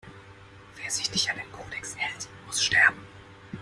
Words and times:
Wer 0.77 0.89
sich 0.89 1.11
nicht 1.11 1.29
an 1.29 1.37
den 1.37 1.51
Kodex 1.51 1.95
hält, 1.95 2.27
muss 2.47 2.63
sterben! 2.63 3.05